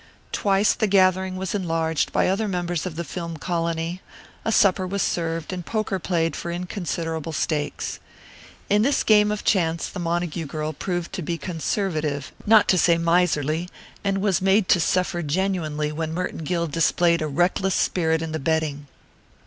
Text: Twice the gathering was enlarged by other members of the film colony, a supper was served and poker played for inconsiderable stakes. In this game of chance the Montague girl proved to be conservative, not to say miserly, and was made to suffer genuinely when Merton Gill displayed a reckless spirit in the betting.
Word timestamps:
Twice 0.31 0.73
the 0.73 0.87
gathering 0.87 1.35
was 1.35 1.53
enlarged 1.53 2.11
by 2.11 2.27
other 2.27 2.47
members 2.47 2.87
of 2.87 2.95
the 2.95 3.03
film 3.03 3.37
colony, 3.37 4.01
a 4.43 4.51
supper 4.51 4.87
was 4.87 5.03
served 5.03 5.53
and 5.53 5.63
poker 5.63 5.99
played 5.99 6.35
for 6.35 6.49
inconsiderable 6.49 7.31
stakes. 7.33 7.99
In 8.67 8.81
this 8.81 9.03
game 9.03 9.31
of 9.31 9.43
chance 9.43 9.87
the 9.89 9.99
Montague 9.99 10.47
girl 10.47 10.73
proved 10.73 11.13
to 11.13 11.21
be 11.21 11.37
conservative, 11.37 12.31
not 12.47 12.67
to 12.69 12.79
say 12.79 12.97
miserly, 12.97 13.69
and 14.03 14.21
was 14.21 14.41
made 14.41 14.67
to 14.69 14.79
suffer 14.79 15.21
genuinely 15.21 15.91
when 15.91 16.15
Merton 16.15 16.43
Gill 16.45 16.65
displayed 16.65 17.21
a 17.21 17.27
reckless 17.27 17.75
spirit 17.75 18.23
in 18.23 18.31
the 18.31 18.39
betting. 18.39 18.87